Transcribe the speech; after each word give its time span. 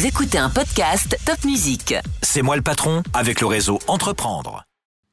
Vous 0.00 0.06
écoutez 0.06 0.38
un 0.38 0.48
podcast 0.48 1.14
Top 1.26 1.44
Music. 1.44 1.94
C'est 2.22 2.40
moi 2.40 2.56
le 2.56 2.62
patron 2.62 3.02
avec 3.12 3.42
le 3.42 3.46
réseau 3.46 3.80
Entreprendre. 3.86 4.64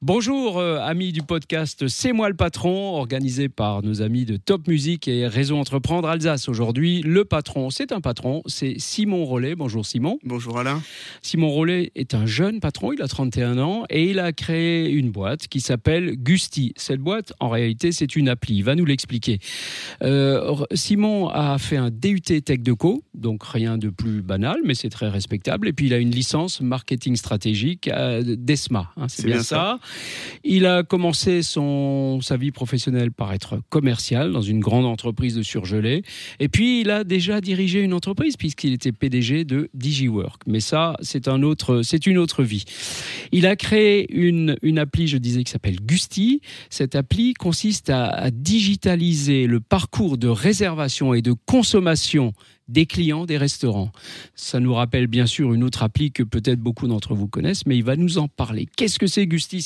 Bonjour 0.03 0.59
euh, 0.59 0.77
amis 0.79 1.11
du 1.11 1.23
podcast 1.23 1.87
C'est 1.87 2.13
moi 2.13 2.29
le 2.29 2.35
patron, 2.35 2.97
organisé 2.97 3.49
par 3.49 3.81
nos 3.81 4.03
amis 4.03 4.25
de 4.25 4.37
Top 4.37 4.67
Music 4.67 5.07
et 5.07 5.25
Réseau 5.25 5.57
Entreprendre 5.57 6.07
Alsace. 6.07 6.47
Aujourd'hui, 6.49 7.01
le 7.01 7.25
patron, 7.25 7.71
c'est 7.71 7.91
un 7.91 7.99
patron, 7.99 8.43
c'est 8.45 8.75
Simon 8.77 9.25
Rollet. 9.25 9.55
Bonjour 9.55 9.83
Simon. 9.87 10.19
Bonjour 10.23 10.59
Alain. 10.59 10.83
Simon 11.23 11.49
Rollet 11.49 11.91
est 11.95 12.13
un 12.13 12.27
jeune 12.27 12.59
patron, 12.59 12.93
il 12.93 13.01
a 13.01 13.07
31 13.07 13.57
ans 13.57 13.85
et 13.89 14.11
il 14.11 14.19
a 14.19 14.33
créé 14.33 14.87
une 14.91 15.09
boîte 15.09 15.47
qui 15.47 15.61
s'appelle 15.61 16.11
Gusti. 16.15 16.73
Cette 16.77 16.99
boîte, 16.99 17.33
en 17.39 17.49
réalité, 17.49 17.91
c'est 17.91 18.15
une 18.15 18.29
appli, 18.29 18.57
il 18.57 18.63
va 18.63 18.75
nous 18.75 18.85
l'expliquer. 18.85 19.39
Euh, 20.03 20.63
Simon 20.75 21.29
a 21.29 21.57
fait 21.57 21.77
un 21.77 21.89
DUT 21.89 22.21
Tech 22.21 22.59
Deco, 22.59 23.01
donc 23.15 23.43
rien 23.43 23.79
de 23.79 23.89
plus 23.89 24.21
banal, 24.21 24.59
mais 24.63 24.75
c'est 24.75 24.89
très 24.89 25.09
respectable. 25.09 25.67
Et 25.67 25.73
puis 25.73 25.87
il 25.87 25.93
a 25.95 25.97
une 25.97 26.11
licence 26.11 26.61
marketing 26.61 27.15
stratégique 27.15 27.89
d'ESMA, 27.89 28.91
hein, 28.95 29.07
c'est 29.07 29.25
bien, 29.25 29.41
ça. 29.41 29.79
Il 30.43 30.65
a 30.65 30.83
commencé 30.83 31.43
son, 31.43 32.19
sa 32.21 32.37
vie 32.37 32.51
professionnelle 32.51 33.11
par 33.11 33.33
être 33.33 33.59
commercial 33.69 34.31
dans 34.31 34.41
une 34.41 34.59
grande 34.59 34.85
entreprise 34.85 35.35
de 35.35 35.43
surgelés. 35.43 36.03
Et 36.39 36.49
puis, 36.49 36.81
il 36.81 36.89
a 36.89 37.03
déjà 37.03 37.41
dirigé 37.41 37.81
une 37.81 37.93
entreprise 37.93 38.37
puisqu'il 38.37 38.73
était 38.73 38.91
PDG 38.91 39.43
de 39.43 39.69
DigiWork. 39.73 40.43
Mais 40.47 40.59
ça, 40.59 40.95
c'est 41.01 41.27
un 41.27 41.43
autre, 41.43 41.81
c'est 41.83 42.07
une 42.07 42.17
autre 42.17 42.43
vie. 42.43 42.65
Il 43.31 43.45
a 43.45 43.55
créé 43.55 44.11
une, 44.13 44.57
une 44.61 44.79
appli, 44.79 45.07
je 45.07 45.17
disais, 45.17 45.43
qui 45.43 45.51
s'appelle 45.51 45.79
Gusti. 45.81 46.41
Cette 46.69 46.95
appli 46.95 47.33
consiste 47.33 47.89
à, 47.89 48.29
digitaliser 48.31 49.47
le 49.47 49.59
parcours 49.59 50.17
de 50.17 50.27
réservation 50.27 51.13
et 51.13 51.21
de 51.21 51.33
consommation 51.45 52.33
des 52.67 52.85
clients 52.85 53.25
des 53.25 53.37
restaurants. 53.37 53.91
Ça 54.35 54.59
nous 54.59 54.73
rappelle 54.73 55.07
bien 55.07 55.25
sûr 55.25 55.53
une 55.53 55.63
autre 55.63 55.83
appli 55.83 56.11
que 56.11 56.23
peut-être 56.23 56.59
beaucoup 56.59 56.87
d'entre 56.87 57.15
vous 57.15 57.27
connaissent, 57.27 57.65
mais 57.65 57.77
il 57.77 57.83
va 57.83 57.95
nous 57.95 58.17
en 58.17 58.27
parler. 58.27 58.67
Qu'est-ce 58.75 58.99
que 58.99 59.07
c'est 59.07 59.25
Gusti 59.25 59.61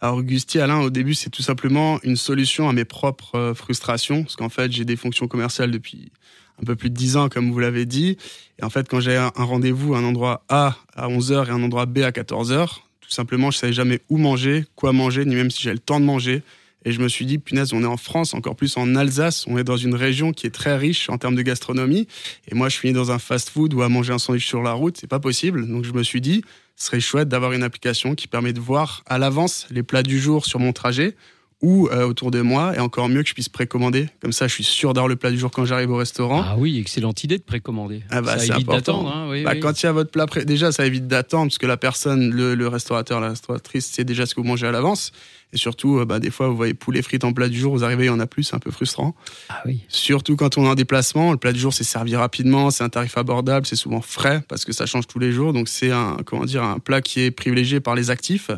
Alors 0.00 0.22
Gusti 0.22 0.58
Alain, 0.58 0.80
au 0.80 0.90
début, 0.90 1.14
c'est 1.14 1.30
tout 1.30 1.42
simplement 1.42 1.98
une 2.02 2.16
solution 2.16 2.68
à 2.68 2.72
mes 2.72 2.84
propres 2.84 3.36
euh, 3.36 3.54
frustrations, 3.54 4.24
parce 4.24 4.36
qu'en 4.36 4.50
fait, 4.50 4.70
j'ai 4.70 4.84
des 4.84 4.96
fonctions 4.96 5.26
commerciales 5.26 5.70
depuis 5.70 6.12
un 6.60 6.64
peu 6.64 6.76
plus 6.76 6.90
de 6.90 6.94
10 6.94 7.16
ans, 7.16 7.28
comme 7.28 7.50
vous 7.50 7.58
l'avez 7.58 7.86
dit. 7.86 8.16
Et 8.58 8.64
en 8.64 8.70
fait, 8.70 8.88
quand 8.88 9.00
j'ai 9.00 9.16
un 9.16 9.30
rendez-vous 9.34 9.94
à 9.94 9.98
un 9.98 10.04
endroit 10.04 10.44
A 10.48 10.76
à 10.94 11.08
11h 11.08 11.48
et 11.48 11.50
un 11.50 11.62
endroit 11.62 11.86
B 11.86 11.98
à 11.98 12.10
14h, 12.10 12.80
tout 13.00 13.10
simplement, 13.10 13.50
je 13.50 13.58
savais 13.58 13.72
jamais 13.72 14.00
où 14.08 14.18
manger, 14.18 14.64
quoi 14.74 14.92
manger, 14.92 15.24
ni 15.24 15.34
même 15.34 15.50
si 15.50 15.62
j'ai 15.62 15.72
le 15.72 15.78
temps 15.78 16.00
de 16.00 16.04
manger. 16.04 16.42
Et 16.86 16.92
je 16.92 17.00
me 17.00 17.08
suis 17.08 17.26
dit, 17.26 17.38
punaise, 17.38 17.72
on 17.72 17.82
est 17.82 17.86
en 17.86 17.96
France, 17.96 18.32
encore 18.32 18.54
plus 18.54 18.76
en 18.76 18.94
Alsace, 18.94 19.44
on 19.48 19.58
est 19.58 19.64
dans 19.64 19.76
une 19.76 19.96
région 19.96 20.32
qui 20.32 20.46
est 20.46 20.50
très 20.50 20.76
riche 20.76 21.10
en 21.10 21.18
termes 21.18 21.34
de 21.34 21.42
gastronomie. 21.42 22.06
Et 22.48 22.54
moi, 22.54 22.68
je 22.68 22.76
finis 22.76 22.92
dans 22.92 23.10
un 23.10 23.18
fast-food 23.18 23.74
ou 23.74 23.82
à 23.82 23.88
manger 23.88 24.12
un 24.12 24.18
sandwich 24.18 24.46
sur 24.46 24.62
la 24.62 24.70
route, 24.70 24.96
c'est 24.96 25.08
pas 25.08 25.18
possible. 25.18 25.66
Donc 25.66 25.84
je 25.84 25.92
me 25.92 26.04
suis 26.04 26.20
dit, 26.20 26.44
ce 26.76 26.86
serait 26.86 27.00
chouette 27.00 27.28
d'avoir 27.28 27.52
une 27.52 27.64
application 27.64 28.14
qui 28.14 28.28
permet 28.28 28.52
de 28.52 28.60
voir 28.60 29.02
à 29.06 29.18
l'avance 29.18 29.66
les 29.70 29.82
plats 29.82 30.04
du 30.04 30.20
jour 30.20 30.46
sur 30.46 30.60
mon 30.60 30.72
trajet 30.72 31.16
ou 31.62 31.88
euh, 31.88 32.06
autour 32.06 32.30
de 32.30 32.42
moi, 32.42 32.76
et 32.76 32.80
encore 32.80 33.08
mieux 33.08 33.22
que 33.22 33.28
je 33.28 33.34
puisse 33.34 33.48
précommander. 33.48 34.08
Comme 34.20 34.32
ça, 34.32 34.46
je 34.46 34.52
suis 34.52 34.64
sûr 34.64 34.92
d'avoir 34.92 35.08
le 35.08 35.16
plat 35.16 35.30
du 35.30 35.38
jour 35.38 35.50
quand 35.50 35.64
j'arrive 35.64 35.90
au 35.90 35.96
restaurant. 35.96 36.42
Ah 36.44 36.56
oui, 36.58 36.78
excellente 36.78 37.24
idée 37.24 37.38
de 37.38 37.42
précommander. 37.42 38.02
Ah 38.10 38.20
bah, 38.20 38.38
ça 38.38 38.56
évite 38.56 38.68
d'attendre. 38.68 39.10
Hein, 39.10 39.42
bah, 39.42 39.56
Quand 39.56 39.82
il 39.82 39.86
y 39.86 39.88
a 39.88 39.92
votre 39.92 40.10
plat 40.10 40.26
déjà, 40.44 40.70
ça 40.70 40.84
évite 40.84 41.06
d'attendre, 41.06 41.46
parce 41.46 41.58
que 41.58 41.66
la 41.66 41.78
personne, 41.78 42.30
le, 42.30 42.68
restaurateur, 42.68 43.20
la 43.20 43.30
restauratrice, 43.30 43.86
sait 43.86 44.04
déjà 44.04 44.26
ce 44.26 44.34
que 44.34 44.40
vous 44.40 44.46
mangez 44.46 44.66
à 44.66 44.72
l'avance. 44.72 45.12
Et 45.52 45.56
surtout, 45.56 45.98
euh, 45.98 46.04
bah, 46.04 46.18
des 46.18 46.30
fois, 46.30 46.48
vous 46.48 46.56
voyez 46.56 46.74
poulet 46.74 47.00
frites 47.00 47.24
en 47.24 47.32
plat 47.32 47.48
du 47.48 47.58
jour, 47.58 47.72
vous 47.72 47.84
arrivez, 47.84 48.04
il 48.04 48.08
y 48.08 48.10
en 48.10 48.20
a 48.20 48.26
plus, 48.26 48.42
c'est 48.42 48.56
un 48.56 48.58
peu 48.58 48.70
frustrant. 48.70 49.14
Ah 49.48 49.62
oui. 49.64 49.80
Surtout 49.88 50.36
quand 50.36 50.58
on 50.58 50.66
est 50.66 50.68
en 50.68 50.74
déplacement, 50.74 51.32
le 51.32 51.38
plat 51.38 51.52
du 51.52 51.58
jour, 51.58 51.72
c'est 51.72 51.84
servi 51.84 52.16
rapidement, 52.16 52.70
c'est 52.70 52.84
un 52.84 52.90
tarif 52.90 53.16
abordable, 53.16 53.64
c'est 53.64 53.76
souvent 53.76 54.02
frais, 54.02 54.42
parce 54.48 54.66
que 54.66 54.72
ça 54.72 54.84
change 54.84 55.06
tous 55.06 55.20
les 55.20 55.32
jours. 55.32 55.54
Donc 55.54 55.68
c'est 55.68 55.90
un, 55.90 56.18
comment 56.26 56.44
dire, 56.44 56.64
un 56.64 56.80
plat 56.80 57.00
qui 57.00 57.20
est 57.20 57.30
privilégié 57.30 57.80
par 57.80 57.94
les 57.94 58.10
actifs. 58.10 58.50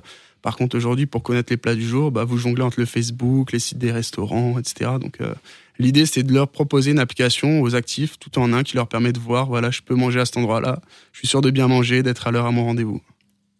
Par 0.42 0.56
contre, 0.56 0.76
aujourd'hui, 0.76 1.06
pour 1.06 1.22
connaître 1.22 1.52
les 1.52 1.56
plats 1.56 1.74
du 1.74 1.86
jour, 1.86 2.10
bah, 2.10 2.24
vous 2.24 2.38
jonglez 2.38 2.62
entre 2.62 2.80
le 2.80 2.86
Facebook, 2.86 3.52
les 3.52 3.58
sites 3.58 3.78
des 3.78 3.92
restaurants, 3.92 4.58
etc. 4.58 4.92
Donc, 5.00 5.20
euh, 5.20 5.34
l'idée, 5.78 6.06
c'est 6.06 6.22
de 6.22 6.32
leur 6.32 6.48
proposer 6.48 6.92
une 6.92 6.98
application 6.98 7.60
aux 7.60 7.74
actifs, 7.74 8.18
tout 8.18 8.38
en 8.38 8.52
un, 8.52 8.62
qui 8.62 8.76
leur 8.76 8.88
permet 8.88 9.12
de 9.12 9.18
voir, 9.18 9.46
voilà, 9.46 9.70
je 9.70 9.82
peux 9.82 9.94
manger 9.94 10.20
à 10.20 10.24
cet 10.24 10.36
endroit-là, 10.36 10.80
je 11.12 11.18
suis 11.18 11.28
sûr 11.28 11.40
de 11.40 11.50
bien 11.50 11.68
manger, 11.68 12.02
d'être 12.02 12.26
à 12.26 12.30
l'heure 12.30 12.46
à 12.46 12.52
mon 12.52 12.64
rendez-vous. 12.64 13.00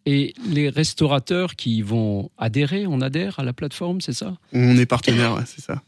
Et 0.05 0.33
les 0.47 0.69
restaurateurs 0.69 1.55
qui 1.55 1.81
vont 1.81 2.31
adhérer, 2.37 2.87
on 2.87 3.01
adhère 3.01 3.39
à 3.39 3.43
la 3.43 3.53
plateforme, 3.53 4.01
c'est 4.01 4.13
ça? 4.13 4.37
On 4.53 4.77
est 4.77 4.85
partenaire, 4.85 5.43
c'est 5.45 5.61
ça. 5.61 5.83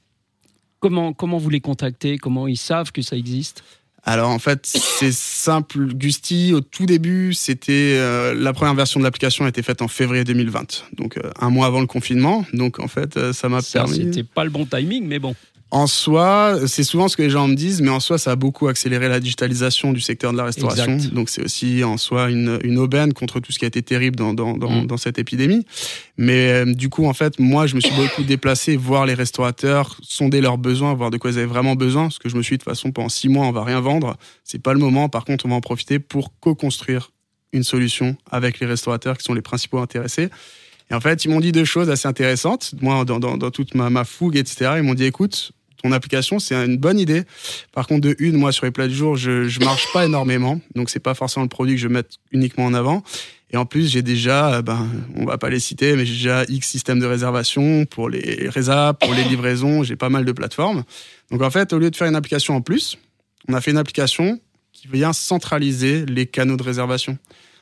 Comment, 0.79 1.13
comment 1.13 1.37
vous 1.37 1.49
les 1.49 1.61
contactez? 1.61 2.17
Comment 2.17 2.47
ils 2.47 2.57
savent 2.57 2.91
que 2.91 3.01
ça 3.01 3.15
existe? 3.15 3.63
Alors 4.03 4.31
en 4.31 4.39
fait, 4.39 4.61
c'est 4.65 5.11
simple. 5.11 5.93
Gusti, 5.93 6.53
au 6.53 6.61
tout 6.61 6.87
début, 6.87 7.33
c'était 7.33 7.97
euh, 7.97 8.33
la 8.33 8.51
première 8.51 8.73
version 8.73 8.99
de 8.99 9.05
l'application 9.05 9.45
a 9.45 9.49
été 9.49 9.61
faite 9.61 9.83
en 9.83 9.87
février 9.87 10.23
2020, 10.23 10.85
donc 10.93 11.17
euh, 11.17 11.29
un 11.39 11.51
mois 11.51 11.67
avant 11.67 11.81
le 11.81 11.87
confinement. 11.87 12.43
Donc 12.53 12.79
en 12.79 12.87
fait, 12.87 13.15
euh, 13.17 13.31
ça 13.31 13.47
m'a 13.47 13.61
permis. 13.61 13.97
C'était 13.97 14.23
pas 14.23 14.43
le 14.43 14.49
bon 14.49 14.65
timing, 14.65 15.05
mais 15.05 15.19
bon. 15.19 15.35
En 15.73 15.87
soi, 15.87 16.59
c'est 16.67 16.83
souvent 16.83 17.07
ce 17.07 17.15
que 17.15 17.21
les 17.21 17.29
gens 17.29 17.47
me 17.47 17.55
disent, 17.55 17.81
mais 17.81 17.89
en 17.89 18.01
soi, 18.01 18.17
ça 18.17 18.31
a 18.31 18.35
beaucoup 18.35 18.67
accéléré 18.67 19.07
la 19.07 19.21
digitalisation 19.21 19.93
du 19.93 20.01
secteur 20.01 20.33
de 20.33 20.37
la 20.37 20.43
restauration. 20.43 20.97
Donc 21.13 21.29
c'est 21.29 21.41
aussi 21.41 21.85
en 21.85 21.95
soi 21.95 22.29
une, 22.29 22.59
une, 22.65 22.77
aubaine 22.77 23.13
contre 23.13 23.39
tout 23.39 23.53
ce 23.53 23.59
qui 23.59 23.63
a 23.63 23.69
été 23.69 23.81
terrible 23.81 24.17
dans, 24.17 24.33
dans, 24.33 24.57
dans, 24.57 24.83
mm. 24.83 24.87
dans 24.87 24.97
cette 24.97 25.17
épidémie. 25.17 25.65
Mais 26.17 26.51
euh, 26.51 26.65
du 26.65 26.89
coup, 26.89 27.05
en 27.05 27.13
fait, 27.13 27.39
moi, 27.39 27.67
je 27.67 27.75
me 27.75 27.79
suis 27.79 27.95
beaucoup 27.95 28.23
déplacé, 28.23 28.75
voir 28.75 29.05
les 29.05 29.13
restaurateurs, 29.13 29.95
sonder 30.01 30.41
leurs 30.41 30.57
besoins, 30.57 30.93
voir 30.93 31.09
de 31.09 31.17
quoi 31.17 31.31
ils 31.31 31.37
avaient 31.37 31.47
vraiment 31.47 31.77
besoin. 31.77 32.03
Parce 32.03 32.19
que 32.19 32.27
je 32.27 32.35
me 32.35 32.43
suis 32.43 32.55
dit, 32.55 32.57
de 32.57 32.63
toute 32.63 32.73
façon, 32.73 32.91
pendant 32.91 33.07
six 33.07 33.29
mois, 33.29 33.45
on 33.45 33.53
va 33.53 33.63
rien 33.63 33.79
vendre. 33.79 34.17
C'est 34.43 34.61
pas 34.61 34.73
le 34.73 34.79
moment. 34.79 35.07
Par 35.07 35.23
contre, 35.23 35.45
on 35.45 35.49
va 35.49 35.55
en 35.55 35.61
profiter 35.61 35.99
pour 35.99 36.37
co-construire 36.41 37.13
une 37.53 37.63
solution 37.63 38.17
avec 38.29 38.59
les 38.59 38.67
restaurateurs 38.67 39.17
qui 39.17 39.23
sont 39.23 39.33
les 39.33 39.41
principaux 39.41 39.79
intéressés. 39.79 40.29
Et 40.89 40.93
en 40.93 40.99
fait, 40.99 41.23
ils 41.23 41.29
m'ont 41.29 41.39
dit 41.39 41.53
deux 41.53 41.63
choses 41.63 41.89
assez 41.89 42.09
intéressantes. 42.09 42.73
Moi, 42.81 43.05
dans, 43.05 43.21
dans, 43.21 43.37
dans 43.37 43.51
toute 43.51 43.73
ma, 43.73 43.89
ma 43.89 44.03
fougue, 44.03 44.35
etc., 44.35 44.73
ils 44.75 44.83
m'ont 44.83 44.95
dit, 44.95 45.05
écoute, 45.05 45.53
ton 45.81 45.91
application, 45.91 46.39
c'est 46.39 46.55
une 46.55 46.77
bonne 46.77 46.99
idée. 46.99 47.23
Par 47.71 47.87
contre, 47.87 48.01
de 48.01 48.15
une, 48.19 48.37
moi, 48.37 48.51
sur 48.51 48.65
les 48.65 48.71
plats 48.71 48.87
du 48.87 48.95
jour, 48.95 49.15
je, 49.15 49.47
je 49.47 49.59
marche 49.61 49.91
pas 49.93 50.05
énormément. 50.05 50.59
Donc, 50.75 50.89
c'est 50.89 50.99
pas 50.99 51.13
forcément 51.13 51.43
le 51.43 51.49
produit 51.49 51.75
que 51.75 51.81
je 51.81 51.87
mette 51.87 52.11
uniquement 52.31 52.65
en 52.65 52.73
avant. 52.73 53.03
Et 53.53 53.57
en 53.57 53.65
plus, 53.65 53.91
j'ai 53.91 54.01
déjà, 54.01 54.55
euh, 54.55 54.61
ben, 54.61 54.87
on 55.15 55.25
va 55.25 55.37
pas 55.37 55.49
les 55.49 55.59
citer, 55.59 55.95
mais 55.95 56.05
j'ai 56.05 56.13
déjà 56.13 56.43
X 56.47 56.67
systèmes 56.67 56.99
de 56.99 57.05
réservation 57.05 57.85
pour 57.85 58.09
les 58.09 58.47
résas, 58.49 58.93
pour 58.93 59.13
les 59.13 59.23
livraisons. 59.23 59.83
J'ai 59.83 59.95
pas 59.95 60.09
mal 60.09 60.23
de 60.23 60.31
plateformes. 60.31 60.83
Donc, 61.31 61.41
en 61.41 61.49
fait, 61.49 61.73
au 61.73 61.79
lieu 61.79 61.91
de 61.91 61.95
faire 61.95 62.07
une 62.07 62.15
application 62.15 62.55
en 62.55 62.61
plus, 62.61 62.97
on 63.47 63.53
a 63.53 63.61
fait 63.61 63.71
une 63.71 63.77
application 63.77 64.39
qui 64.71 64.87
vient 64.87 65.13
centraliser 65.13 66.05
les 66.05 66.25
canaux 66.25 66.57
de 66.57 66.63
réservation. 66.63 67.17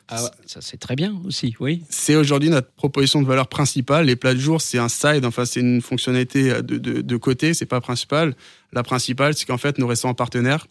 Ah 0.09 0.31
ça 0.47 0.59
c'est 0.61 0.77
très 0.77 0.95
bien 0.95 1.21
aussi, 1.25 1.55
oui. 1.59 1.83
C'est 1.89 2.15
aujourd'hui 2.15 2.49
notre 2.49 2.71
proposition 2.71 3.21
de 3.21 3.27
valeur 3.27 3.47
principale. 3.47 4.07
Les 4.07 4.15
plats 4.15 4.33
de 4.33 4.39
jour, 4.39 4.59
c'est 4.59 4.79
un 4.79 4.89
side, 4.89 5.23
enfin 5.23 5.45
c'est 5.45 5.59
une 5.59 5.81
fonctionnalité 5.81 6.63
de, 6.63 6.77
de, 6.77 7.01
de 7.01 7.17
côté, 7.17 7.53
c'est 7.53 7.67
pas 7.67 7.79
principal. 7.79 8.35
La 8.73 8.81
principale, 8.81 9.35
c'est 9.35 9.45
qu'en 9.45 9.57
fait 9.59 9.77
nos 9.77 9.85
restaurants 9.87 10.15
partenaires, 10.15 10.65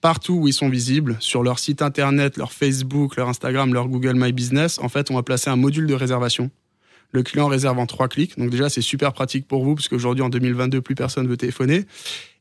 partout 0.00 0.34
où 0.34 0.48
ils 0.48 0.52
sont 0.52 0.68
visibles, 0.68 1.16
sur 1.20 1.44
leur 1.44 1.60
site 1.60 1.82
internet, 1.82 2.36
leur 2.36 2.52
Facebook, 2.52 3.16
leur 3.16 3.28
Instagram, 3.28 3.72
leur 3.72 3.88
Google 3.88 4.14
My 4.16 4.32
Business, 4.32 4.80
en 4.80 4.88
fait 4.88 5.10
on 5.10 5.14
va 5.14 5.22
placer 5.22 5.50
un 5.50 5.56
module 5.56 5.86
de 5.86 5.94
réservation. 5.94 6.50
Le 7.12 7.22
client 7.22 7.46
réserve 7.46 7.78
en 7.78 7.86
trois 7.86 8.08
clics, 8.08 8.38
donc 8.38 8.50
déjà 8.50 8.68
c'est 8.68 8.82
super 8.82 9.12
pratique 9.12 9.46
pour 9.46 9.64
vous 9.64 9.76
parce 9.76 9.88
qu'aujourd'hui 9.88 10.22
en 10.22 10.28
2022 10.30 10.80
plus 10.80 10.94
personne 10.96 11.28
veut 11.28 11.36
téléphoner. 11.36 11.84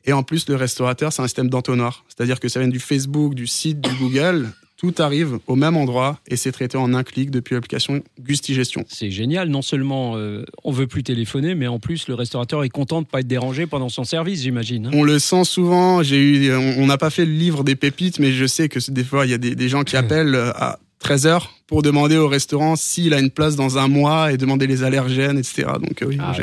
Et 0.05 0.13
en 0.13 0.23
plus 0.23 0.49
le 0.49 0.55
restaurateur 0.55 1.13
c'est 1.13 1.21
un 1.21 1.27
système 1.27 1.49
d'entonnoir, 1.49 2.05
c'est-à-dire 2.07 2.39
que 2.39 2.49
ça 2.49 2.59
vient 2.59 2.69
du 2.69 2.79
Facebook, 2.79 3.35
du 3.35 3.45
site, 3.45 3.81
du 3.81 3.93
Google 3.95 4.51
tout 4.79 4.95
arrive 4.99 5.39
au 5.45 5.57
même 5.57 5.75
endroit 5.75 6.19
et 6.27 6.37
c'est 6.37 6.53
traité 6.53 6.77
en 6.77 6.93
un 6.93 7.03
clic 7.03 7.31
depuis 7.31 7.53
l'application 7.53 8.01
Gusti 8.17 8.53
Gestion. 8.53 8.85
C'est 8.87 9.11
génial. 9.11 9.49
Non 9.49 9.61
seulement 9.61 10.15
euh, 10.15 10.45
on 10.63 10.71
veut 10.71 10.87
plus 10.87 11.03
téléphoner, 11.03 11.53
mais 11.53 11.67
en 11.67 11.79
plus 11.79 12.07
le 12.07 12.13
restaurateur 12.13 12.63
est 12.63 12.69
content 12.69 13.01
de 13.01 13.07
pas 13.07 13.19
être 13.19 13.27
dérangé 13.27 13.67
pendant 13.67 13.89
son 13.89 14.05
service, 14.05 14.41
j'imagine. 14.41 14.87
Hein. 14.87 14.91
On 14.93 15.03
le 15.03 15.19
sent 15.19 15.43
souvent. 15.43 16.01
J'ai 16.01 16.21
eu, 16.21 16.53
on 16.53 16.85
n'a 16.85 16.97
pas 16.97 17.09
fait 17.09 17.25
le 17.25 17.33
livre 17.33 17.65
des 17.65 17.75
pépites, 17.75 18.19
mais 18.19 18.31
je 18.31 18.45
sais 18.45 18.69
que 18.69 18.79
des 18.89 19.03
fois 19.03 19.25
il 19.25 19.31
y 19.31 19.33
a 19.33 19.37
des, 19.37 19.53
des 19.53 19.67
gens 19.67 19.83
qui 19.83 19.97
appellent 19.97 20.35
à 20.35 20.79
13 20.99 21.27
heures 21.27 21.58
pour 21.69 21.83
demander 21.83 22.17
au 22.17 22.27
restaurant 22.27 22.75
s'il 22.75 23.13
a 23.13 23.19
une 23.19 23.29
place 23.29 23.55
dans 23.55 23.77
un 23.77 23.87
mois 23.87 24.33
et 24.33 24.37
demander 24.37 24.65
les 24.65 24.81
allergènes, 24.83 25.37
etc. 25.37 25.67
Donc 25.79 26.03
oui, 26.05 26.17
ah, 26.19 26.33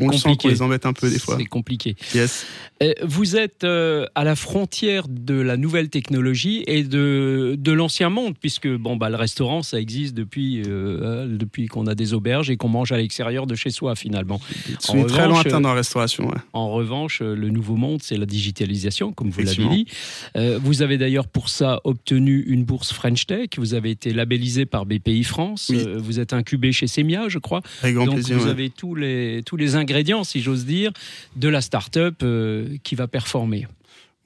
on 0.00 0.08
le 0.08 0.16
sent 0.16 0.36
qu'on 0.40 0.48
les 0.48 0.62
embête 0.62 0.86
un 0.86 0.94
peu 0.94 1.10
des 1.10 1.18
fois. 1.18 1.36
C'est 1.38 1.44
compliqué. 1.44 1.96
Yes. 2.14 2.46
Euh, 2.82 2.94
vous 3.02 3.36
êtes 3.36 3.64
euh, 3.64 4.06
à 4.14 4.24
la 4.24 4.34
frontière 4.34 5.04
de 5.06 5.34
la 5.34 5.58
nouvelle 5.58 5.90
technologie 5.90 6.64
et 6.66 6.82
de, 6.82 7.56
de 7.58 7.72
l'ancien 7.72 8.08
monde, 8.08 8.34
puisque 8.40 8.68
bon, 8.68 8.96
bah, 8.96 9.10
le 9.10 9.16
restaurant, 9.16 9.62
ça 9.62 9.78
existe 9.78 10.14
depuis, 10.14 10.62
euh, 10.66 11.26
depuis 11.28 11.66
qu'on 11.66 11.86
a 11.86 11.94
des 11.94 12.14
auberges 12.14 12.48
et 12.48 12.56
qu'on 12.56 12.68
mange 12.68 12.90
à 12.92 12.96
l'extérieur 12.96 13.46
de 13.46 13.54
chez 13.54 13.68
soi, 13.68 13.96
finalement. 13.96 14.40
C'est 14.78 15.06
très 15.06 15.28
lointain 15.28 15.60
dans 15.60 15.68
la 15.68 15.74
restauration. 15.74 16.28
Ouais. 16.28 16.38
En 16.54 16.70
revanche, 16.70 17.20
le 17.20 17.50
nouveau 17.50 17.76
monde, 17.76 18.00
c'est 18.02 18.16
la 18.16 18.24
digitalisation, 18.24 19.12
comme 19.12 19.28
vous 19.28 19.42
l'avez 19.42 19.68
dit. 19.68 19.86
vous 20.34 20.80
avez 20.80 20.96
d'ailleurs 20.96 21.28
pour 21.28 21.50
ça 21.50 21.80
obtenu 21.84 22.42
une 22.46 22.64
bourse 22.64 22.94
French 22.94 23.26
Tech. 23.26 23.50
Vous 23.58 23.74
avez 23.74 23.90
été 23.90 24.14
labellisé 24.14 24.64
par 24.70 24.86
BPI 24.86 25.24
France. 25.24 25.70
Euh, 25.74 25.98
vous 25.98 26.20
êtes 26.20 26.32
incubé 26.32 26.72
chez 26.72 26.86
Semia, 26.86 27.28
je 27.28 27.38
crois. 27.38 27.60
Donc 27.82 28.18
vous 28.18 28.46
avez 28.46 28.70
tous 28.70 28.94
les, 28.94 29.42
tous 29.44 29.56
les 29.56 29.76
ingrédients, 29.76 30.24
si 30.24 30.40
j'ose 30.40 30.64
dire, 30.64 30.92
de 31.36 31.48
la 31.48 31.60
start-up 31.60 32.16
euh, 32.22 32.76
qui 32.82 32.94
va 32.94 33.08
performer. 33.08 33.66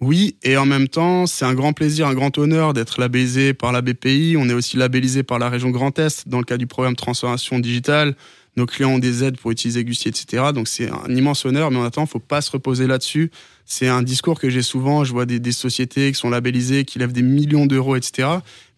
Oui, 0.00 0.37
et 0.43 0.56
en 0.56 0.67
même 0.67 0.88
temps, 0.88 1.26
c'est 1.26 1.44
un 1.44 1.55
grand 1.55 1.73
plaisir, 1.73 2.06
un 2.06 2.14
grand 2.14 2.37
honneur 2.37 2.75
d'être 2.75 3.00
labellisé 3.00 3.55
par 3.55 3.73
la 3.73 3.81
BPI. 3.81 4.37
On 4.38 4.49
est 4.49 4.52
aussi 4.52 4.76
labellisé 4.76 5.23
par 5.23 5.38
la 5.38 5.49
région 5.49 5.70
Grand 5.70 5.99
Est 5.99 6.29
dans 6.29 6.38
le 6.38 6.44
cadre 6.44 6.58
du 6.58 6.67
programme 6.67 6.97
Transformation 6.97 7.58
Digitale. 7.58 8.14
Nos 8.56 8.66
clients 8.66 8.90
ont 8.90 8.98
des 8.98 9.24
aides 9.24 9.36
pour 9.36 9.50
utiliser 9.50 9.84
Gusti, 9.84 10.08
etc. 10.08 10.52
Donc 10.54 10.68
c'est 10.68 10.88
un 10.88 11.08
immense 11.08 11.44
honneur, 11.44 11.70
mais 11.70 11.78
en 11.78 11.84
attendant, 11.84 12.06
faut 12.06 12.20
pas 12.20 12.40
se 12.40 12.50
reposer 12.50 12.86
là-dessus. 12.86 13.30
C'est 13.66 13.88
un 13.88 14.02
discours 14.02 14.38
que 14.38 14.48
j'ai 14.48 14.62
souvent. 14.62 15.02
Je 15.04 15.12
vois 15.12 15.26
des, 15.26 15.52
sociétés 15.52 16.12
qui 16.12 16.18
sont 16.18 16.30
labellisées, 16.30 16.84
qui 16.84 16.98
lèvent 16.98 17.12
des 17.12 17.22
millions 17.22 17.66
d'euros, 17.66 17.96
etc. 17.96 18.28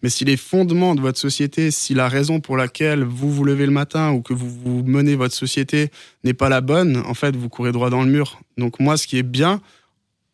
Mais 0.01 0.09
si 0.09 0.25
les 0.25 0.37
fondements 0.37 0.95
de 0.95 1.01
votre 1.01 1.19
société, 1.19 1.69
si 1.71 1.93
la 1.93 2.07
raison 2.07 2.39
pour 2.39 2.57
laquelle 2.57 3.03
vous 3.03 3.31
vous 3.31 3.43
levez 3.43 3.65
le 3.65 3.71
matin 3.71 4.11
ou 4.11 4.21
que 4.21 4.33
vous 4.33 4.83
menez 4.83 5.15
votre 5.15 5.35
société 5.35 5.91
n'est 6.23 6.33
pas 6.33 6.49
la 6.49 6.61
bonne, 6.61 7.03
en 7.05 7.13
fait, 7.13 7.35
vous 7.35 7.49
courez 7.49 7.71
droit 7.71 7.89
dans 7.89 8.01
le 8.01 8.09
mur. 8.09 8.39
Donc 8.57 8.79
moi, 8.79 8.97
ce 8.97 9.05
qui 9.05 9.17
est 9.17 9.23
bien, 9.23 9.61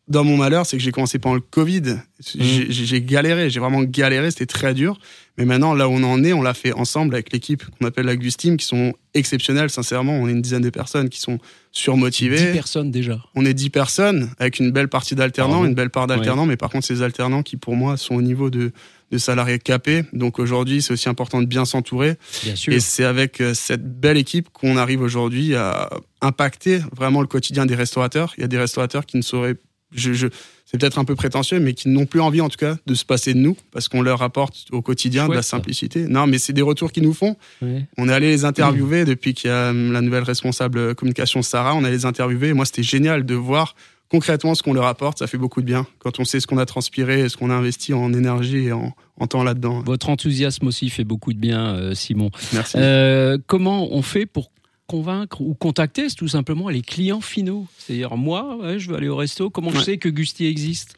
dans 0.06 0.22
mon 0.22 0.36
malheur, 0.36 0.66
c'est 0.66 0.76
que 0.76 0.82
j'ai 0.82 0.92
commencé 0.92 1.18
pendant 1.18 1.34
le 1.34 1.40
Covid. 1.40 1.80
Mmh. 1.80 2.40
J'ai 2.68 3.02
galéré, 3.02 3.48
j'ai 3.48 3.60
vraiment 3.60 3.82
galéré, 3.82 4.30
c'était 4.30 4.44
très 4.44 4.74
dur. 4.74 4.98
Mais 5.38 5.46
maintenant, 5.46 5.74
là 5.74 5.88
où 5.88 5.92
on 5.92 6.02
en 6.02 6.22
est, 6.22 6.34
on 6.34 6.42
l'a 6.42 6.52
fait 6.52 6.72
ensemble 6.72 7.14
avec 7.14 7.32
l'équipe 7.32 7.64
qu'on 7.64 7.86
appelle 7.86 8.04
la 8.04 8.16
Gustime, 8.16 8.58
qui 8.58 8.66
sont 8.66 8.92
exceptionnels, 9.14 9.70
sincèrement. 9.70 10.12
On 10.12 10.28
est 10.28 10.32
une 10.32 10.42
dizaine 10.42 10.62
de 10.62 10.70
personnes 10.70 11.08
qui 11.08 11.20
sont 11.20 11.38
surmotivées. 11.72 12.36
10 12.36 12.52
personnes 12.52 12.90
déjà. 12.90 13.18
On 13.34 13.46
est 13.46 13.54
10 13.54 13.70
personnes, 13.70 14.30
avec 14.38 14.58
une 14.58 14.70
belle 14.70 14.88
partie 14.88 15.14
d'alternants, 15.14 15.64
une 15.64 15.74
belle 15.74 15.90
part 15.90 16.06
d'alternants, 16.06 16.46
mais 16.46 16.56
par 16.56 16.68
contre, 16.68 16.86
ces 16.86 17.02
alternants 17.02 17.42
qui, 17.42 17.56
pour 17.56 17.74
moi, 17.74 17.96
sont 17.96 18.14
au 18.14 18.22
niveau 18.22 18.50
de, 18.50 18.72
de 19.10 19.18
salariés 19.18 19.58
capés. 19.58 20.04
Donc 20.12 20.38
aujourd'hui, 20.38 20.82
c'est 20.82 20.92
aussi 20.92 21.08
important 21.08 21.40
de 21.40 21.46
bien 21.46 21.64
s'entourer. 21.64 22.16
Et 22.68 22.80
c'est 22.80 23.04
avec 23.04 23.40
euh, 23.40 23.54
cette 23.54 24.00
belle 24.00 24.18
équipe 24.18 24.50
qu'on 24.52 24.76
arrive 24.76 25.00
aujourd'hui 25.00 25.54
à 25.54 25.88
impacter 26.20 26.80
vraiment 26.94 27.22
le 27.22 27.26
quotidien 27.26 27.64
des 27.64 27.74
restaurateurs. 27.74 28.34
Il 28.36 28.42
y 28.42 28.44
a 28.44 28.48
des 28.48 28.58
restaurateurs 28.58 29.06
qui 29.06 29.16
ne 29.16 29.22
sauraient 29.22 29.56
je, 29.94 30.28
c'est 30.64 30.78
peut-être 30.78 30.98
un 30.98 31.04
peu 31.04 31.14
prétentieux, 31.14 31.60
mais 31.60 31.74
qui 31.74 31.88
n'ont 31.88 32.06
plus 32.06 32.20
envie, 32.20 32.40
en 32.40 32.48
tout 32.48 32.56
cas, 32.56 32.76
de 32.86 32.94
se 32.94 33.04
passer 33.04 33.34
de 33.34 33.38
nous, 33.38 33.56
parce 33.70 33.88
qu'on 33.88 34.02
leur 34.02 34.22
apporte 34.22 34.66
au 34.72 34.82
quotidien 34.82 35.28
de 35.28 35.34
la 35.34 35.42
simplicité. 35.42 36.06
Non, 36.08 36.26
mais 36.26 36.38
c'est 36.38 36.52
des 36.52 36.62
retours 36.62 36.90
qu'ils 36.92 37.04
nous 37.04 37.14
font. 37.14 37.36
On 37.96 38.08
est 38.08 38.12
allé 38.12 38.30
les 38.30 38.44
interviewer 38.44 39.02
mmh. 39.02 39.06
depuis 39.06 39.34
qu'il 39.34 39.50
y 39.50 39.52
a 39.52 39.72
la 39.72 40.00
nouvelle 40.00 40.24
responsable 40.24 40.94
communication, 40.94 41.42
Sarah. 41.42 41.74
On 41.74 41.84
a 41.84 41.90
les 41.90 42.06
interviewer. 42.06 42.52
moi, 42.52 42.64
c'était 42.64 42.82
génial 42.82 43.24
de 43.24 43.34
voir 43.34 43.74
concrètement 44.08 44.54
ce 44.54 44.62
qu'on 44.62 44.72
leur 44.72 44.86
apporte. 44.86 45.18
Ça 45.18 45.26
fait 45.26 45.38
beaucoup 45.38 45.60
de 45.60 45.66
bien 45.66 45.86
quand 45.98 46.20
on 46.20 46.24
sait 46.24 46.40
ce 46.40 46.46
qu'on 46.46 46.58
a 46.58 46.66
transpiré 46.66 47.20
et 47.20 47.28
ce 47.28 47.36
qu'on 47.36 47.50
a 47.50 47.54
investi 47.54 47.94
en 47.94 48.12
énergie 48.12 48.66
et 48.66 48.72
en, 48.72 48.92
temps 49.28 49.42
là-dedans. 49.42 49.80
Votre 49.80 50.08
enthousiasme 50.10 50.66
aussi 50.66 50.90
fait 50.90 51.04
beaucoup 51.04 51.32
de 51.32 51.38
bien, 51.38 51.74
euh, 51.76 51.94
Simon. 51.94 52.30
Merci. 52.52 52.76
Euh, 52.78 53.38
comment 53.46 53.92
on 53.92 54.02
fait 54.02 54.26
pour 54.26 54.50
convaincre 54.86 55.40
ou 55.40 55.54
contacter 55.54 56.08
tout 56.10 56.28
simplement 56.28 56.68
les 56.68 56.82
clients 56.82 57.20
finaux. 57.20 57.66
C'est-à-dire, 57.78 58.16
moi, 58.16 58.58
je 58.78 58.90
veux 58.90 58.96
aller 58.96 59.08
au 59.08 59.16
resto, 59.16 59.50
comment 59.50 59.70
je 59.70 59.80
sais 59.80 59.98
que 59.98 60.08
Gusti 60.08 60.46
existe? 60.46 60.96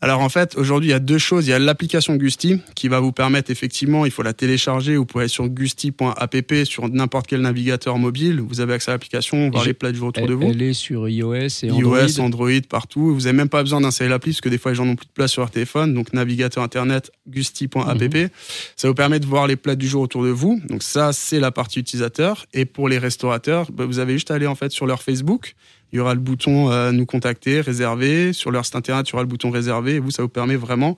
Alors 0.00 0.20
en 0.20 0.28
fait, 0.28 0.56
aujourd'hui, 0.56 0.90
il 0.90 0.92
y 0.92 0.94
a 0.94 1.00
deux 1.00 1.18
choses. 1.18 1.48
Il 1.48 1.50
y 1.50 1.52
a 1.52 1.58
l'application 1.58 2.14
Gusti 2.14 2.60
qui 2.76 2.86
va 2.86 3.00
vous 3.00 3.10
permettre 3.10 3.50
effectivement, 3.50 4.04
il 4.04 4.12
faut 4.12 4.22
la 4.22 4.32
télécharger. 4.32 4.96
Vous 4.96 5.04
pouvez 5.04 5.22
aller 5.22 5.28
sur 5.28 5.48
gusti.app 5.48 6.54
sur 6.64 6.88
n'importe 6.88 7.26
quel 7.26 7.40
navigateur 7.40 7.98
mobile. 7.98 8.40
Vous 8.40 8.60
avez 8.60 8.74
accès 8.74 8.92
à 8.92 8.94
l'application, 8.94 9.50
voir 9.50 9.64
les 9.64 9.74
plats 9.74 9.90
du 9.90 9.98
jour 9.98 10.08
autour 10.08 10.26
de 10.28 10.34
vous. 10.34 10.50
Elle 10.50 10.62
est 10.62 10.72
sur 10.72 11.08
iOS 11.08 11.64
et 11.64 11.70
Android. 11.72 12.00
iOS, 12.02 12.20
Android, 12.20 12.60
partout. 12.68 13.12
Vous 13.12 13.22
n'avez 13.22 13.32
même 13.32 13.48
pas 13.48 13.62
besoin 13.62 13.80
d'installer 13.80 14.10
l'appli 14.10 14.30
parce 14.30 14.40
que 14.40 14.48
des 14.48 14.58
fois, 14.58 14.70
les 14.70 14.76
gens 14.76 14.84
n'ont 14.84 14.96
plus 14.96 15.06
de 15.06 15.12
place 15.12 15.32
sur 15.32 15.42
leur 15.42 15.50
téléphone. 15.50 15.94
Donc 15.94 16.12
navigateur 16.12 16.62
internet 16.62 17.10
gusti.app. 17.26 18.00
Mhm. 18.00 18.28
Ça 18.76 18.86
vous 18.86 18.94
permet 18.94 19.18
de 19.18 19.26
voir 19.26 19.48
les 19.48 19.56
plats 19.56 19.74
du 19.74 19.88
jour 19.88 20.02
autour 20.02 20.22
de 20.22 20.30
vous. 20.30 20.60
Donc 20.68 20.84
ça, 20.84 21.12
c'est 21.12 21.40
la 21.40 21.50
partie 21.50 21.80
utilisateur. 21.80 22.46
Et 22.54 22.66
pour 22.66 22.88
les 22.88 22.98
restaurateurs, 22.98 23.72
bah, 23.72 23.84
vous 23.84 23.98
avez 23.98 24.12
juste 24.12 24.30
à 24.30 24.34
aller 24.34 24.46
en 24.46 24.54
fait 24.54 24.70
sur 24.70 24.86
leur 24.86 25.02
Facebook 25.02 25.56
il 25.92 25.96
y 25.96 26.00
aura 26.00 26.14
le 26.14 26.20
bouton 26.20 26.70
euh, 26.70 26.92
nous 26.92 27.06
contacter, 27.06 27.60
réserver. 27.60 28.32
Sur 28.32 28.50
leur 28.50 28.64
site 28.64 28.76
internet, 28.76 29.08
il 29.08 29.12
y 29.12 29.14
aura 29.14 29.22
le 29.22 29.28
bouton 29.28 29.50
réserver. 29.50 29.96
Et 29.96 29.98
vous, 29.98 30.10
ça 30.10 30.22
vous 30.22 30.28
permet 30.28 30.56
vraiment, 30.56 30.96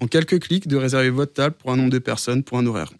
en 0.00 0.06
quelques 0.06 0.40
clics, 0.40 0.66
de 0.66 0.76
réserver 0.76 1.10
votre 1.10 1.32
table 1.32 1.54
pour 1.58 1.70
un 1.70 1.76
nombre 1.76 1.90
de 1.90 1.98
personnes, 1.98 2.42
pour 2.42 2.58
un 2.58 2.66
horaire. 2.66 2.90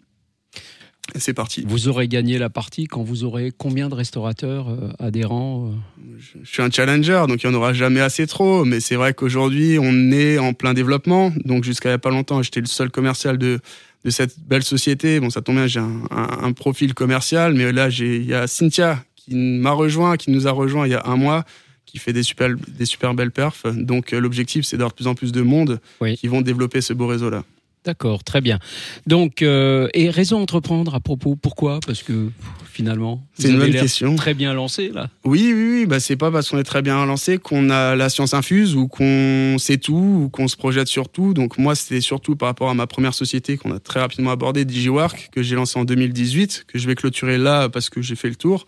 Et 1.13 1.19
c'est 1.19 1.33
parti. 1.33 1.63
Vous 1.67 1.87
aurez 1.87 2.07
gagné 2.07 2.39
la 2.39 2.49
partie 2.49 2.87
quand 2.87 3.03
vous 3.03 3.23
aurez 3.23 3.53
combien 3.55 3.89
de 3.89 3.93
restaurateurs 3.93 4.69
euh, 4.69 4.89
adhérents 4.97 5.67
euh? 5.67 6.17
Je, 6.17 6.49
suis 6.49 6.63
un 6.63 6.71
challenger, 6.71 7.25
donc 7.27 7.43
il 7.43 7.49
n'y 7.49 7.55
en 7.55 7.57
aura 7.57 7.73
jamais 7.73 7.99
assez 7.99 8.25
trop. 8.25 8.65
Mais 8.65 8.79
c'est 8.79 8.95
vrai 8.95 9.13
qu'aujourd'hui, 9.13 9.77
on 9.79 10.11
est 10.11 10.39
en 10.39 10.53
plein 10.53 10.73
développement. 10.73 11.31
Donc 11.43 11.63
jusqu'à 11.63 11.89
il 11.89 11.91
n'y 11.91 11.95
a 11.95 11.99
pas 11.99 12.09
longtemps, 12.09 12.41
j'étais 12.41 12.61
le 12.61 12.65
seul 12.65 12.89
commercial 12.89 13.37
de, 13.37 13.59
de 14.03 14.09
cette 14.09 14.39
belle 14.39 14.63
société. 14.63 15.19
Bon, 15.19 15.29
ça 15.29 15.41
tombe 15.41 15.55
bien, 15.55 15.67
j'ai 15.67 15.79
un, 15.79 16.01
un, 16.09 16.53
profil 16.53 16.95
commercial, 16.95 17.53
mais 17.53 17.71
là, 17.71 17.89
il 17.89 18.25
y 18.25 18.33
a 18.33 18.47
Cynthia 18.47 19.03
qui 19.25 19.35
m'a 19.35 19.71
rejoint, 19.71 20.17
qui 20.17 20.31
nous 20.31 20.47
a 20.47 20.51
rejoint 20.51 20.87
il 20.87 20.91
y 20.91 20.95
a 20.95 21.03
un 21.05 21.15
mois, 21.15 21.45
qui 21.85 21.97
fait 21.97 22.13
des 22.13 22.23
super, 22.23 22.49
des 22.67 22.85
super 22.85 23.13
belles 23.13 23.31
perfs. 23.31 23.65
Donc 23.65 24.13
euh, 24.13 24.19
l'objectif, 24.19 24.65
c'est 24.65 24.77
d'avoir 24.77 24.91
de 24.91 24.95
plus 24.95 25.07
en 25.07 25.15
plus 25.15 25.31
de 25.31 25.41
monde 25.41 25.79
qui 26.17 26.27
vont 26.27 26.41
développer 26.41 26.81
ce 26.81 26.93
beau 26.93 27.07
réseau-là. 27.07 27.43
D'accord, 27.85 28.23
très 28.23 28.41
bien. 28.41 28.57
Donc, 29.05 29.43
euh, 29.43 29.87
et 29.93 30.09
raison 30.09 30.41
entreprendre 30.41 30.95
à 30.95 30.99
propos, 30.99 31.35
pourquoi? 31.35 31.79
Parce 31.85 32.01
que 32.01 32.31
finalement, 32.65 33.23
c'est 33.37 33.49
une 33.49 33.59
bonne 33.59 33.71
question. 33.71 34.15
Très 34.15 34.33
bien 34.33 34.55
lancé 34.55 34.89
là. 34.89 35.09
Oui, 35.23 35.53
oui, 35.53 35.69
oui. 35.71 35.85
Bah, 35.85 35.99
c'est 35.99 36.15
pas 36.15 36.31
parce 36.31 36.49
qu'on 36.49 36.57
est 36.57 36.63
très 36.63 36.81
bien 36.81 37.05
lancé 37.05 37.37
qu'on 37.37 37.69
a 37.69 37.95
la 37.95 38.09
science 38.09 38.33
infuse 38.33 38.75
ou 38.75 38.87
qu'on 38.87 39.57
sait 39.59 39.77
tout 39.77 40.23
ou 40.23 40.29
qu'on 40.29 40.47
se 40.47 40.57
projette 40.57 40.87
sur 40.87 41.09
tout. 41.09 41.35
Donc 41.35 41.59
moi, 41.59 41.75
c'était 41.75 42.01
surtout 42.01 42.35
par 42.35 42.47
rapport 42.47 42.71
à 42.71 42.73
ma 42.73 42.87
première 42.87 43.13
société 43.13 43.55
qu'on 43.55 43.71
a 43.71 43.79
très 43.79 43.99
rapidement 43.99 44.31
abordée, 44.31 44.65
DigiWork, 44.65 45.29
que 45.31 45.43
j'ai 45.43 45.55
lancé 45.55 45.77
en 45.77 45.85
2018, 45.85 46.65
que 46.67 46.79
je 46.79 46.87
vais 46.87 46.95
clôturer 46.95 47.37
là 47.37 47.69
parce 47.69 47.91
que 47.91 48.01
j'ai 48.01 48.15
fait 48.15 48.29
le 48.29 48.35
tour. 48.35 48.65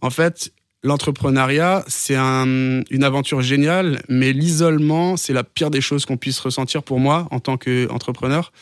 En 0.00 0.10
fait, 0.10 0.52
l'entrepreneuriat, 0.82 1.84
c'est 1.88 2.16
une 2.16 2.84
aventure 3.02 3.42
géniale, 3.42 4.02
mais 4.08 4.32
l'isolement, 4.32 5.16
c'est 5.16 5.32
la 5.32 5.44
pire 5.44 5.70
des 5.70 5.80
choses 5.80 6.06
qu'on 6.06 6.16
puisse 6.16 6.38
ressentir 6.38 6.82
pour 6.82 7.00
moi 7.00 7.28
en 7.30 7.40
tant 7.40 7.56
qu'entrepreneur. 7.56 8.52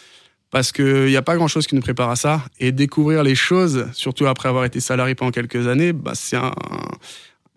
Parce 0.50 0.70
qu'il 0.70 1.06
n'y 1.06 1.16
a 1.16 1.22
pas 1.22 1.34
grand-chose 1.34 1.66
qui 1.66 1.74
nous 1.74 1.80
prépare 1.80 2.10
à 2.10 2.16
ça. 2.16 2.44
Et 2.60 2.70
découvrir 2.70 3.24
les 3.24 3.34
choses, 3.34 3.88
surtout 3.92 4.26
après 4.26 4.48
avoir 4.48 4.64
été 4.64 4.78
salarié 4.78 5.16
pendant 5.16 5.32
quelques 5.32 5.66
années, 5.66 5.92
bah, 5.92 6.12
c'est 6.14 6.38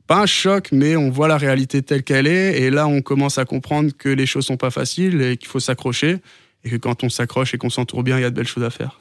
pas 0.07 0.21
un 0.21 0.25
choc, 0.25 0.69
mais 0.71 0.95
on 0.95 1.12
voit 1.12 1.27
la 1.27 1.38
réalité 1.38 1.83
telle 1.83 2.01
qu'elle 2.01 2.25
est. 2.25 2.59
Et 2.59 2.71
là, 2.71 2.88
on 2.88 3.01
commence 3.01 3.38
à 3.38 3.45
comprendre 3.45 3.91
que 3.95 4.09
les 4.09 4.25
choses 4.25 4.47
sont 4.47 4.57
pas 4.57 4.71
faciles 4.71 5.21
et 5.21 5.38
qu'il 5.38 5.47
faut 5.47 5.59
s'accrocher. 5.59 6.18
Et 6.63 6.71
que 6.71 6.75
quand 6.75 7.03
on 7.03 7.09
s'accroche 7.09 7.53
et 7.53 7.59
qu'on 7.59 7.69
s'entoure 7.69 8.01
bien, 8.01 8.18
il 8.18 8.21
y 8.21 8.25
a 8.25 8.31
de 8.31 8.35
belles 8.35 8.47
choses 8.47 8.63
à 8.63 8.71
faire. 8.71 8.97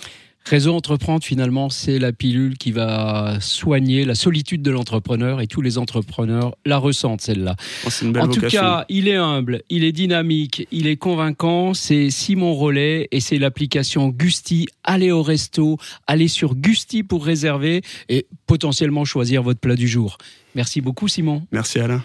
Réseau 0.48 0.74
Entreprendre, 0.74 1.24
finalement, 1.24 1.70
c'est 1.70 1.98
la 1.98 2.12
pilule 2.12 2.56
qui 2.56 2.70
va 2.70 3.38
soigner 3.40 4.04
la 4.04 4.14
solitude 4.14 4.62
de 4.62 4.70
l'entrepreneur 4.70 5.40
et 5.40 5.48
tous 5.48 5.60
les 5.60 5.76
entrepreneurs 5.76 6.56
la 6.64 6.78
ressentent, 6.78 7.20
celle-là. 7.20 7.56
Oh, 7.84 7.88
en 8.16 8.28
tout 8.28 8.42
cas, 8.42 8.84
il 8.88 9.08
est 9.08 9.16
humble, 9.16 9.62
il 9.70 9.82
est 9.82 9.90
dynamique, 9.90 10.68
il 10.70 10.86
est 10.86 10.96
convaincant. 10.96 11.74
C'est 11.74 12.10
Simon 12.10 12.54
Rollet 12.54 13.08
et 13.10 13.18
c'est 13.18 13.38
l'application 13.38 14.08
Gusti. 14.08 14.66
Allez 14.84 15.10
au 15.10 15.24
resto, 15.24 15.78
allez 16.06 16.28
sur 16.28 16.54
Gusti 16.54 17.02
pour 17.02 17.24
réserver 17.24 17.82
et 18.08 18.28
potentiellement 18.46 19.04
choisir 19.04 19.42
votre 19.42 19.58
plat 19.58 19.74
du 19.74 19.88
jour. 19.88 20.16
Merci 20.54 20.80
beaucoup, 20.80 21.08
Simon. 21.08 21.42
Merci, 21.50 21.80
Alain. 21.80 22.04